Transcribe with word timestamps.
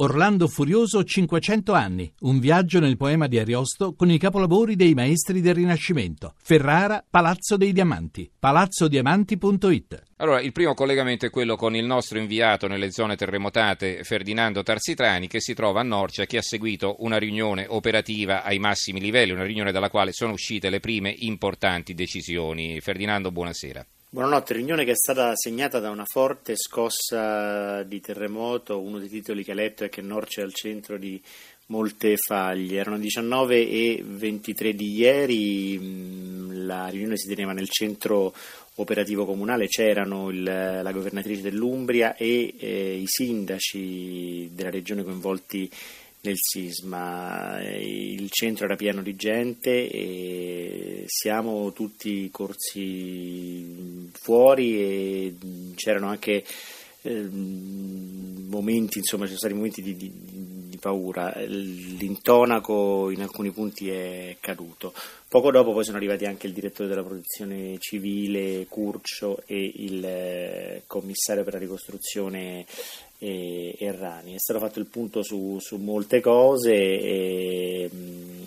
Orlando 0.00 0.46
Furioso 0.46 1.02
500 1.02 1.72
anni, 1.72 2.12
un 2.20 2.38
viaggio 2.38 2.78
nel 2.78 2.96
poema 2.96 3.26
di 3.26 3.36
Ariosto 3.36 3.94
con 3.96 4.08
i 4.12 4.16
capolavori 4.16 4.76
dei 4.76 4.94
maestri 4.94 5.40
del 5.40 5.56
Rinascimento. 5.56 6.34
Ferrara, 6.40 7.04
Palazzo 7.10 7.56
dei 7.56 7.72
Diamanti, 7.72 8.30
palazzodiamanti.it. 8.38 10.02
Allora, 10.18 10.40
il 10.40 10.52
primo 10.52 10.74
collegamento 10.74 11.26
è 11.26 11.30
quello 11.30 11.56
con 11.56 11.74
il 11.74 11.84
nostro 11.84 12.20
inviato 12.20 12.68
nelle 12.68 12.92
zone 12.92 13.16
terremotate, 13.16 14.04
Ferdinando 14.04 14.62
Tarsitrani, 14.62 15.26
che 15.26 15.40
si 15.40 15.52
trova 15.52 15.80
a 15.80 15.84
Norcia, 15.84 16.26
che 16.26 16.38
ha 16.38 16.42
seguito 16.42 16.98
una 17.00 17.18
riunione 17.18 17.66
operativa 17.68 18.44
ai 18.44 18.60
massimi 18.60 19.00
livelli, 19.00 19.32
una 19.32 19.42
riunione 19.42 19.72
dalla 19.72 19.90
quale 19.90 20.12
sono 20.12 20.32
uscite 20.32 20.70
le 20.70 20.78
prime 20.78 21.12
importanti 21.12 21.94
decisioni. 21.94 22.80
Ferdinando, 22.80 23.32
buonasera. 23.32 23.84
Buonanotte, 24.10 24.54
riunione 24.54 24.86
che 24.86 24.92
è 24.92 24.96
stata 24.96 25.36
segnata 25.36 25.80
da 25.80 25.90
una 25.90 26.06
forte 26.06 26.56
scossa 26.56 27.82
di 27.82 28.00
terremoto, 28.00 28.80
uno 28.80 28.98
dei 28.98 29.10
titoli 29.10 29.44
che 29.44 29.50
ha 29.50 29.54
letto 29.54 29.84
è 29.84 29.90
che 29.90 30.00
Norcia 30.00 30.40
è 30.40 30.44
al 30.44 30.54
centro 30.54 30.96
di 30.96 31.20
molte 31.66 32.16
faglie, 32.16 32.78
erano 32.78 32.96
19 32.96 33.68
e 33.68 34.02
23 34.02 34.72
di 34.72 34.94
ieri, 34.94 35.78
mm, 35.78 36.64
la 36.64 36.88
riunione 36.88 37.18
si 37.18 37.28
teneva 37.28 37.52
nel 37.52 37.68
centro 37.68 38.32
operativo 38.76 39.26
comunale, 39.26 39.66
c'erano 39.66 40.30
il, 40.30 40.42
la 40.42 40.90
governatrice 40.90 41.42
dell'Umbria 41.42 42.16
e 42.16 42.54
eh, 42.56 42.94
i 42.94 43.06
sindaci 43.06 44.48
della 44.54 44.70
regione 44.70 45.02
coinvolti 45.04 45.70
nel 46.22 46.36
sisma. 46.36 47.60
Il 47.62 48.28
centro 48.30 48.64
era 48.64 48.76
pieno 48.76 49.02
di 49.02 49.14
gente 49.14 49.88
e 49.88 51.04
siamo 51.06 51.72
tutti 51.72 52.28
corsi 52.30 54.08
fuori 54.12 54.80
e 54.80 55.36
c'erano 55.74 56.08
anche 56.08 56.44
eh, 57.02 57.28
momenti, 58.48 58.98
insomma, 58.98 59.24
ci 59.24 59.36
sono 59.36 59.38
stati 59.38 59.54
momenti 59.54 59.82
di, 59.82 59.96
di, 59.96 60.12
di, 60.78 60.80
paura. 60.80 61.34
L'intonaco 61.36 63.10
in 63.10 63.22
alcuni 63.22 63.50
punti 63.50 63.90
è 63.90 64.36
caduto. 64.40 64.92
Poco 65.28 65.50
dopo 65.50 65.72
poi 65.72 65.84
sono 65.84 65.98
arrivati 65.98 66.24
anche 66.24 66.46
il 66.46 66.54
direttore 66.54 66.88
della 66.88 67.02
protezione 67.02 67.76
civile 67.78 68.66
Curcio 68.66 69.42
e 69.44 69.72
il 69.76 70.04
eh, 70.04 70.82
commissario 70.86 71.44
per 71.44 71.54
la 71.54 71.58
ricostruzione 71.58 72.64
e 73.18 73.76
Errani. 73.78 74.34
È 74.34 74.38
stato 74.38 74.60
fatto 74.60 74.78
il 74.78 74.86
punto 74.86 75.22
su, 75.22 75.58
su 75.60 75.76
molte 75.76 76.20
cose, 76.20 76.72
e, 76.72 77.90
mh, 77.92 78.37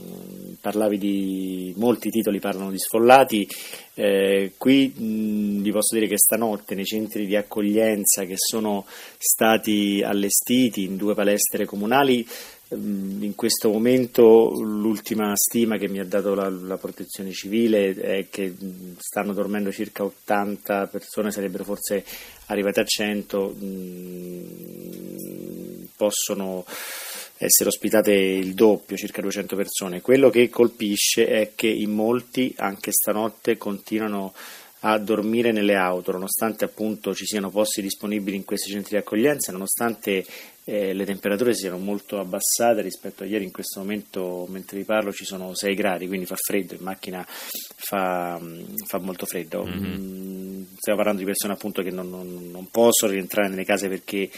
parlavi 0.61 0.97
di 0.97 1.73
molti 1.77 2.09
titoli 2.09 2.39
parlano 2.39 2.71
di 2.71 2.77
sfollati, 2.77 3.47
eh, 3.95 4.53
qui 4.57 4.93
mh, 4.95 5.61
vi 5.61 5.71
posso 5.71 5.95
dire 5.95 6.07
che 6.07 6.17
stanotte 6.17 6.75
nei 6.75 6.85
centri 6.85 7.25
di 7.25 7.35
accoglienza 7.35 8.23
che 8.23 8.35
sono 8.37 8.85
stati 9.17 10.01
allestiti 10.05 10.83
in 10.83 10.95
due 10.95 11.15
palestre 11.15 11.65
comunali 11.65 12.25
in 12.73 13.33
questo 13.35 13.69
momento 13.69 14.51
l'ultima 14.61 15.33
stima 15.35 15.77
che 15.77 15.89
mi 15.89 15.99
ha 15.99 16.05
dato 16.05 16.33
la, 16.33 16.47
la, 16.47 16.77
protezione 16.77 17.31
civile 17.31 17.93
è 17.93 18.27
che 18.29 18.55
stanno 18.97 19.33
dormendo 19.33 19.73
circa 19.73 20.05
80 20.05 20.87
persone, 20.87 21.31
sarebbero 21.31 21.65
forse 21.65 22.05
arrivate 22.45 22.79
a 22.79 22.85
100, 22.85 23.55
possono 25.97 26.65
essere 27.45 27.69
ospitate 27.69 28.13
il 28.13 28.53
doppio, 28.53 28.95
circa 28.95 29.21
200 29.21 29.55
persone. 29.55 30.01
Quello 30.01 30.29
che 30.29 30.49
colpisce 30.49 31.25
è 31.25 31.51
che 31.55 31.67
in 31.67 31.91
molti, 31.91 32.53
anche 32.57 32.91
stanotte, 32.91 33.57
continuano 33.57 34.33
a 34.83 34.97
dormire 34.97 35.51
nelle 35.51 35.75
auto, 35.75 36.11
nonostante 36.11 36.65
appunto 36.65 37.13
ci 37.13 37.25
siano 37.25 37.49
posti 37.49 37.81
disponibili 37.81 38.35
in 38.35 38.45
questi 38.45 38.71
centri 38.71 38.91
di 38.91 38.97
accoglienza, 38.97 39.51
nonostante 39.51 40.25
eh, 40.63 40.93
le 40.93 41.05
temperature 41.05 41.53
siano 41.53 41.77
molto 41.77 42.19
abbassate 42.19 42.81
rispetto 42.81 43.21
a 43.23 43.27
ieri, 43.27 43.43
in 43.43 43.51
questo 43.51 43.79
momento 43.79 44.47
mentre 44.49 44.77
vi 44.77 44.83
parlo 44.83 45.11
ci 45.11 45.25
sono 45.25 45.53
6 45.53 45.75
gradi, 45.75 46.07
quindi 46.07 46.25
fa 46.25 46.35
freddo, 46.35 46.73
in 46.73 46.81
macchina 46.81 47.23
fa, 47.27 48.39
fa 48.87 48.99
molto 48.99 49.27
freddo. 49.27 49.63
Mm-hmm. 49.63 50.63
Stiamo 50.77 50.97
parlando 50.97 51.19
di 51.19 51.25
persone 51.25 51.53
appunto 51.53 51.83
che 51.83 51.91
non, 51.91 52.09
non, 52.09 52.49
non 52.49 52.67
possono 52.71 53.11
rientrare 53.11 53.49
nelle 53.49 53.65
case 53.65 53.87
perché 53.87 54.31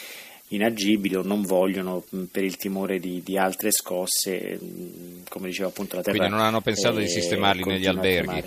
inagibili 0.49 1.15
o 1.15 1.23
non 1.23 1.41
vogliono 1.41 2.03
per 2.31 2.43
il 2.43 2.57
timore 2.57 2.99
di, 2.99 3.21
di, 3.23 3.37
altre 3.37 3.71
scosse, 3.71 4.59
come 5.29 5.47
diceva 5.47 5.69
appunto 5.69 5.95
la 5.95 6.01
Terra. 6.01 6.17
Quindi 6.17 6.35
non 6.35 6.45
hanno 6.45 6.61
pensato 6.61 6.99
eh, 6.99 7.03
di 7.03 7.09
sistemarli 7.09 7.63
negli 7.63 7.87
alberghi. 7.87 8.43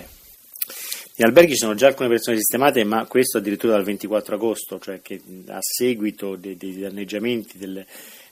Gli 1.19 1.23
alberghi 1.23 1.53
ci 1.53 1.57
sono 1.57 1.73
già 1.73 1.87
alcune 1.87 2.09
persone 2.09 2.37
sistemate, 2.37 2.83
ma 2.83 3.05
questo 3.07 3.39
addirittura 3.39 3.73
dal 3.73 3.83
24 3.83 4.35
agosto, 4.35 4.79
cioè 4.79 5.01
che 5.01 5.19
a 5.47 5.57
seguito 5.59 6.35
dei, 6.35 6.55
dei 6.55 6.77
danneggiamenti 6.77 7.57
del, 7.57 7.83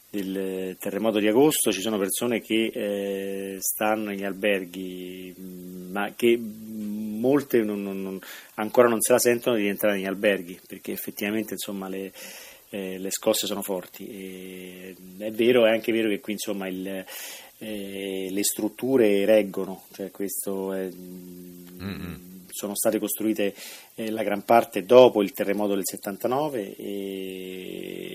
del, 0.07 0.77
terremoto 0.79 1.17
di 1.17 1.27
agosto 1.27 1.71
ci 1.71 1.81
sono 1.81 1.97
persone 1.97 2.41
che 2.41 2.71
eh, 2.71 3.57
stanno 3.59 4.09
negli 4.11 4.23
alberghi, 4.23 5.33
ma 5.91 6.13
che 6.15 6.39
molte 6.39 7.63
non, 7.63 7.81
non, 7.81 8.19
ancora 8.55 8.87
non 8.87 9.01
se 9.01 9.13
la 9.13 9.19
sentono 9.19 9.57
di 9.57 9.67
entrare 9.67 9.95
negli 9.95 10.05
alberghi, 10.05 10.59
perché 10.67 10.91
effettivamente 10.91 11.53
insomma, 11.53 11.89
le, 11.89 12.11
eh, 12.75 12.97
le, 12.97 13.11
scosse 13.11 13.47
sono 13.47 13.61
forti. 13.61 14.07
E, 14.07 14.95
è 15.17 15.31
vero, 15.31 15.65
è 15.65 15.69
anche 15.69 15.91
vero 15.91 16.09
che 16.09 16.19
qui 16.19 16.33
insomma 16.33 16.67
il, 16.67 17.05
eh, 17.59 18.27
le 18.29 18.43
strutture 18.43 19.25
reggono, 19.25 19.83
cioè 19.93 20.11
questo 20.11 20.73
è, 20.73 20.89
sono 22.49 22.75
state 22.75 22.99
costruite 22.99 23.53
eh, 23.95 24.11
la 24.11 24.23
gran 24.23 24.43
parte 24.43 24.85
dopo 24.85 25.21
il 25.21 25.31
terremoto 25.31 25.73
del 25.73 25.85
79 25.85 26.75
e 26.75 28.14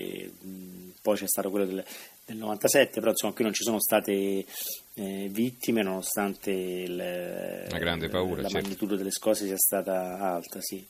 poi 1.01 1.17
c'è 1.17 1.27
stato 1.27 1.49
quello 1.49 1.65
del, 1.65 1.83
del 2.25 2.37
97, 2.37 2.99
però 2.99 3.11
insomma 3.11 3.33
qui 3.33 3.43
non 3.43 3.53
ci 3.53 3.63
sono 3.63 3.79
state 3.79 4.45
eh, 4.93 5.27
vittime 5.31 5.81
nonostante 5.81 6.51
il, 6.51 6.95
la, 6.95 7.77
grande 7.77 8.07
paura, 8.07 8.41
la 8.41 8.47
certo. 8.47 8.65
magnitudo 8.67 8.95
delle 8.95 9.11
scosse 9.11 9.45
sia 9.45 9.57
stata 9.57 10.19
alta, 10.19 10.59
sì. 10.61 10.85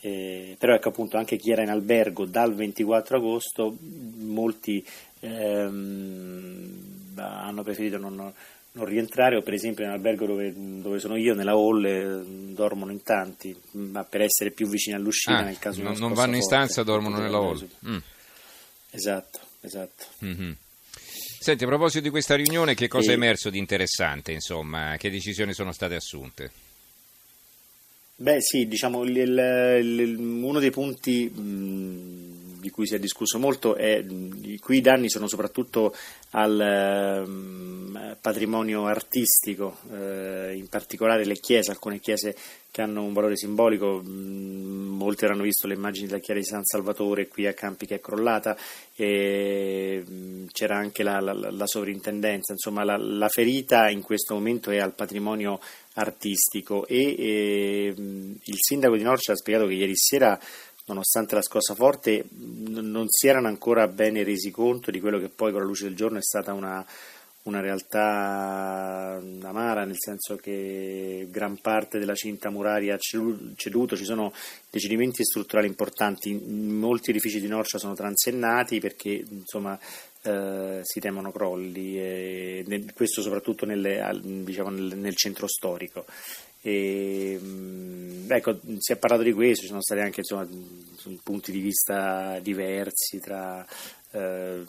eh, 0.00 0.56
però 0.58 0.74
ecco 0.74 0.90
appunto 0.90 1.16
anche 1.16 1.36
chi 1.36 1.50
era 1.50 1.62
in 1.62 1.70
albergo 1.70 2.26
dal 2.26 2.54
24 2.54 3.16
agosto, 3.16 3.76
molti 3.80 4.84
ehm, 5.20 7.12
hanno 7.16 7.62
preferito 7.62 7.98
non 7.98 8.32
non 8.74 8.86
rientrare 8.86 9.36
o 9.36 9.42
per 9.42 9.54
esempio 9.54 9.84
in 9.84 9.90
albergo 9.90 10.26
dove, 10.26 10.52
dove, 10.56 10.98
sono 10.98 11.16
io, 11.16 11.34
nella 11.34 11.52
hall, 11.52 11.84
eh, 11.84 12.22
dormono 12.52 12.90
in 12.90 13.02
tanti, 13.02 13.56
ma 13.72 14.04
per 14.04 14.22
essere 14.22 14.50
più 14.50 14.66
vicini 14.66 14.96
all'uscita 14.96 15.38
ah, 15.38 15.42
nel 15.42 15.58
caso 15.58 15.82
non, 15.82 15.94
non 15.98 16.12
vanno 16.12 16.36
in 16.36 16.42
stanza, 16.42 16.82
dormono 16.82 17.18
nella 17.18 17.38
hall. 17.38 17.68
Mm. 17.86 17.98
Esatto, 18.90 19.40
esatto. 19.64 20.04
Mm-hmm. 20.24 20.52
Senti, 21.40 21.64
a 21.64 21.66
proposito 21.66 22.02
di 22.02 22.10
questa 22.10 22.36
riunione, 22.36 22.74
che 22.74 22.88
cosa 22.88 23.10
e... 23.10 23.12
è 23.12 23.16
emerso 23.16 23.50
di 23.50 23.58
interessante, 23.58 24.32
insomma, 24.32 24.96
che 24.96 25.10
decisioni 25.10 25.52
sono 25.52 25.72
state 25.72 25.94
assunte? 25.94 26.50
Beh 28.16 28.40
sì, 28.40 28.68
diciamo 28.68 29.02
il, 29.02 29.16
il, 29.16 30.16
uno 30.18 30.60
dei 30.60 30.70
punti 30.70 31.28
mh, 31.28 32.13
di 32.64 32.70
cui 32.70 32.86
si 32.86 32.94
è 32.94 32.98
discusso 32.98 33.38
molto 33.38 33.74
è 33.74 34.02
i 34.02 34.58
cui 34.58 34.80
danni 34.80 35.10
sono 35.10 35.28
soprattutto 35.28 35.94
al 36.30 38.16
patrimonio 38.18 38.86
artistico, 38.86 39.76
eh, 39.92 40.54
in 40.56 40.68
particolare 40.68 41.26
le 41.26 41.34
chiese, 41.34 41.72
alcune 41.72 42.00
chiese 42.00 42.34
che 42.70 42.80
hanno 42.80 43.04
un 43.04 43.12
valore 43.12 43.36
simbolico, 43.36 44.02
molti 44.02 45.24
avranno 45.24 45.42
visto 45.42 45.66
le 45.66 45.74
immagini 45.74 46.06
della 46.06 46.20
chiesa 46.20 46.40
di 46.40 46.46
San 46.46 46.64
Salvatore 46.64 47.28
qui 47.28 47.46
a 47.46 47.52
Campi 47.52 47.84
che 47.84 47.96
è 47.96 48.00
crollata, 48.00 48.56
c'era 48.96 50.76
anche 50.76 51.02
la, 51.02 51.20
la, 51.20 51.34
la 51.34 51.66
sovrintendenza, 51.66 52.52
insomma 52.52 52.82
la, 52.82 52.96
la, 52.96 53.28
ferita 53.28 53.90
in 53.90 54.00
questo 54.00 54.34
momento 54.34 54.70
è 54.70 54.78
al 54.78 54.94
patrimonio 54.94 55.60
artistico 55.94 56.86
e, 56.86 57.14
e 57.16 57.94
il 57.96 58.56
sindaco 58.58 58.96
di 58.96 59.02
Norcia 59.02 59.32
ha 59.32 59.36
spiegato 59.36 59.66
che 59.66 59.74
ieri 59.74 59.94
sera 59.94 60.40
nonostante 60.86 61.34
la 61.34 61.42
scossa 61.42 61.74
forte, 61.74 62.24
non 62.36 63.06
si 63.08 63.26
erano 63.26 63.48
ancora 63.48 63.88
bene 63.88 64.22
resi 64.22 64.50
conto 64.50 64.90
di 64.90 65.00
quello 65.00 65.18
che 65.18 65.28
poi 65.28 65.50
con 65.50 65.60
la 65.60 65.66
luce 65.66 65.84
del 65.84 65.96
giorno 65.96 66.18
è 66.18 66.22
stata 66.22 66.52
una, 66.52 66.84
una 67.44 67.60
realtà 67.60 69.20
amara, 69.42 69.84
nel 69.84 69.98
senso 69.98 70.36
che 70.36 71.26
gran 71.30 71.58
parte 71.58 71.98
della 71.98 72.14
cinta 72.14 72.50
muraria 72.50 72.94
ha 72.94 72.98
ceduto, 72.98 73.96
ci 73.96 74.04
sono 74.04 74.32
decidimenti 74.70 75.24
strutturali 75.24 75.66
importanti, 75.66 76.34
molti 76.34 77.10
edifici 77.10 77.40
di 77.40 77.48
Norcia 77.48 77.78
sono 77.78 77.94
transennati 77.94 78.80
perché 78.80 79.24
insomma, 79.28 79.78
eh, 80.22 80.80
si 80.82 81.00
temono 81.00 81.32
crolli, 81.32 81.98
e 81.98 82.84
questo 82.94 83.20
soprattutto 83.20 83.66
nelle, 83.66 84.20
diciamo, 84.22 84.70
nel, 84.70 84.96
nel 84.96 85.16
centro 85.16 85.46
storico. 85.46 86.06
E, 86.66 87.38
mm, 87.38 88.32
ecco, 88.32 88.58
si 88.78 88.92
è 88.92 88.96
parlato 88.96 89.22
di 89.22 89.34
questo, 89.34 89.62
ci 89.62 89.68
sono 89.68 89.82
stati 89.82 90.00
anche 90.00 90.20
insomma, 90.20 90.48
punti 91.22 91.52
di 91.52 91.60
vista 91.60 92.38
diversi 92.40 93.18
tra 93.18 93.66
eh, 94.12 94.64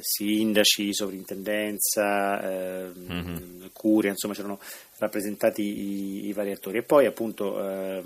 sindaci, 0.00 0.92
sovrintendenza, 0.92 2.40
eh, 2.42 2.92
mm-hmm. 2.92 3.66
curia, 3.72 4.10
insomma 4.10 4.34
c'erano 4.34 4.58
rappresentati 4.98 5.62
i, 5.62 6.26
i, 6.26 6.32
vari 6.32 6.50
attori 6.50 6.78
e 6.78 6.82
poi 6.82 7.06
appunto 7.06 7.62
eh, 7.64 8.02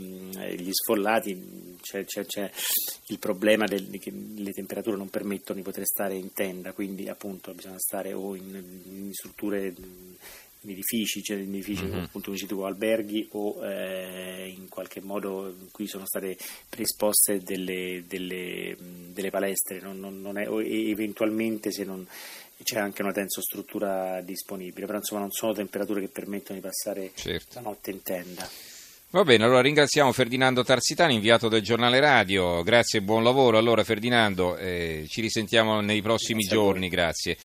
gli 0.56 0.70
sfollati 0.70 1.78
c'è, 1.80 2.04
c'è, 2.04 2.26
c'è 2.26 2.50
il 3.06 3.18
problema 3.18 3.64
del, 3.64 3.98
che 3.98 4.12
le 4.12 4.52
temperature 4.52 4.96
non 4.96 5.08
permettono 5.08 5.58
di 5.58 5.64
poter 5.64 5.86
stare 5.86 6.14
in 6.14 6.32
tenda 6.32 6.72
quindi 6.72 7.08
appunto 7.08 7.52
bisogna 7.52 7.78
stare 7.78 8.12
o 8.12 8.36
in, 8.36 8.82
in 8.84 9.12
strutture 9.12 9.72
in 10.64 10.70
edifici, 10.70 11.22
cioè 11.22 11.38
in 11.38 11.54
edifici 11.54 11.84
mm-hmm. 11.84 12.04
appunto 12.04 12.30
come 12.30 12.38
dicevo, 12.40 12.66
alberghi 12.66 13.28
o 13.32 13.64
eh, 13.64 14.52
in 14.54 14.68
qualche 14.68 15.00
modo 15.00 15.48
in 15.48 15.70
cui 15.70 15.86
sono 15.86 16.06
state 16.06 16.36
predisposte 16.68 17.42
delle, 17.42 18.04
delle, 18.06 18.76
delle 19.12 19.30
palestre 19.30 19.80
non, 19.80 19.98
non, 19.98 20.20
non 20.20 20.38
è, 20.38 20.48
o 20.48 20.62
eventualmente 20.62 21.70
se 21.70 21.84
non 21.84 22.06
c'è 22.62 22.78
anche 22.78 23.02
una 23.02 23.12
tensostruttura 23.12 24.20
disponibile, 24.22 24.86
però 24.86 24.98
insomma 24.98 25.20
non 25.20 25.30
sono 25.30 25.52
temperature 25.52 26.00
che 26.00 26.08
permettono 26.08 26.58
di 26.58 26.64
passare 26.64 27.10
certo. 27.14 27.54
la 27.54 27.60
notte 27.60 27.90
in 27.90 28.02
tenda. 28.02 28.48
Va 29.14 29.22
bene, 29.22 29.44
allora 29.44 29.60
ringraziamo 29.60 30.10
Ferdinando 30.10 30.64
Tarsitani, 30.64 31.14
inviato 31.14 31.48
del 31.48 31.62
giornale 31.62 32.00
radio, 32.00 32.64
grazie 32.64 32.98
e 32.98 33.02
buon 33.02 33.22
lavoro. 33.22 33.58
Allora 33.58 33.84
Ferdinando, 33.84 34.56
eh, 34.56 35.06
ci 35.08 35.20
risentiamo 35.20 35.80
nei 35.80 36.02
prossimi 36.02 36.40
grazie 36.40 36.56
giorni, 36.56 36.88
grazie. 36.88 37.38